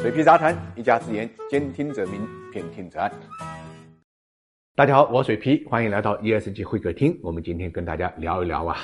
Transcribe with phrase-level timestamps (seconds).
[0.00, 3.12] 水皮杂谈，一家之言，兼听则明，偏听则暗。
[4.74, 7.20] 大家好，我水皮，欢迎来到 ESG 会客厅。
[7.22, 8.78] 我们今天跟大家聊一聊啊，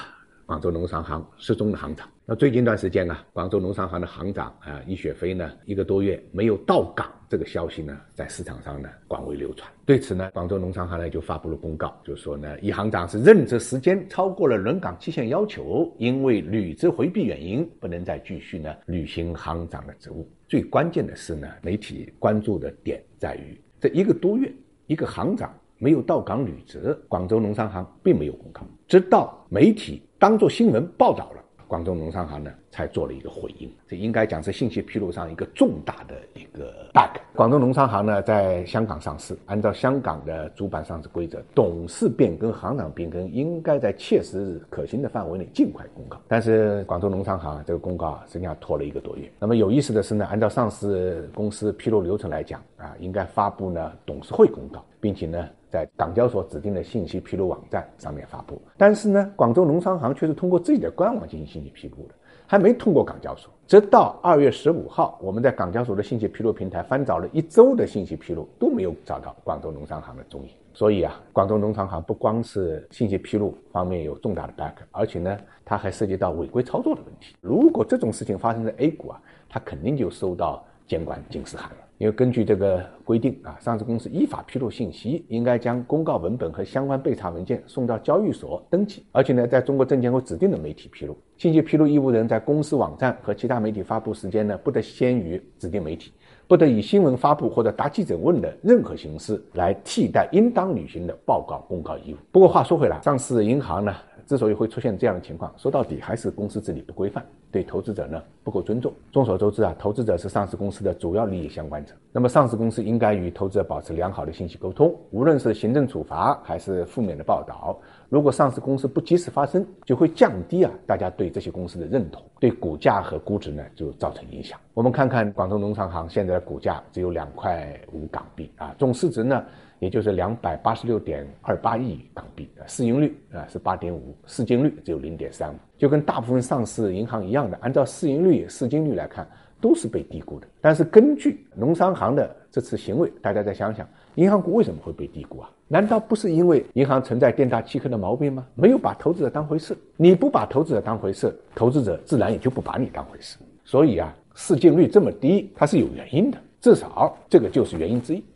[0.47, 2.09] 广州农商行失踪的行长。
[2.25, 9.69] 那最近一段时间啊，广州农商行的行长啊，易雪飞呢，一个多月没有到岗，这个消息呢，在市场上呢广为流传。
[9.85, 20.29] 对此呢，广州农商行呢就发布了公告，就说呢，易行长是任职时间超过了轮岗期限要求，因为履职回避原因，不能再继续呢履行行长的职务。
[20.47, 24.53] 最关键的是呢，媒体关注的点在于这一个多月，
[24.87, 25.53] 一个行长。
[25.79, 33.71] 没有到岗履职，广州农商行并没有公告，直到媒体当做新闻报道了，广州农商行呢才做了一个回应。
[33.87, 37.21] 这应该讲是信息披露上一个重大的一个 bug。
[37.37, 46.19] 广州农商行呢在香港上市，按照香港的主板上市规则，董事变更、行长变更应该在切实可行的范围内尽快公告。
[46.27, 49.31] 但是广州农商行这个公告实际上拖了一个多月。
[49.39, 55.47] 那么有意思的是呢，按照上市公司披露流程来讲啊，应该发布呢董事会公告，并且呢。
[55.69, 62.15] 在港交所指定的信息披露网站上面发布，但是呢，广州农商行却是通过自己的官网进行信息披露的，
[62.47, 63.51] 还没通过港交所。
[63.67, 70.51] 直到二月十五号，我们在港交所的信息披露平台翻找了一周的信息披露，都没有找到广州农商行的踪影。
[70.73, 77.35] 所以啊，广州农商行不光是信息披露方面有重大的 bug，而且呢，它还涉及到违规操作的问题。
[77.41, 81.77] 如果这种事情发生在 A 股啊，它肯定就受到监管警示函了。
[81.99, 91.17] 因为根据这个规定啊，上市公司依法披露信息，应该将公告文本和相关备查文件送到交易所登记，而且呢，在中国证监会指定的媒体披露。
[91.39, 96.13] 信息披露义务人在公司网站和其他媒体发布时间呢，不得先于指定媒体，
[96.47, 102.19] 不得以新闻发布或者答记者问的任何形式来替代应当履行的报告公告义务。
[102.31, 103.95] 不过话说回来，上市银行呢？
[104.27, 108.93] 之所以会出现这样的情况，说到底还是公司治理不规范，对投资者呢不够尊重。
[109.13, 111.95] 众所周知啊，投资者是上市公司的主要利益相关者。
[112.13, 117.79] 那么上市公司应该与投资者保持良好的信息沟通，无论是行政处罚还是负面的报道，
[118.09, 124.59] 如果上市公司不及时发生，就会降低啊大家对这些公司的认同，对股价和估值呢就造成影响。
[124.77, 129.43] 我们看看广东农商行现在的股价只有两块五港币啊，总市值呢？
[129.79, 139.27] 也就是两百八十六点二八亿港币，市盈率啊是八点五，市净率只有零点三五，就跟大部分上市银行一样的，按照市盈率、市净率来看，
[139.63, 140.47] 都是被低估的。
[140.61, 145.51] 但是根据农商行的这次行为，大家再想想，银行股为什么会被低估啊？
[145.69, 148.47] 难道不是因为银行存在店大欺客的毛病吗？
[148.55, 153.39] 没有把投资者当回事，你不把投资者当回事，投资者自然也就不把你当回事。
[153.65, 158.23] 所以啊，市净率这么低，它是有原因的，至少这个就是原因之一。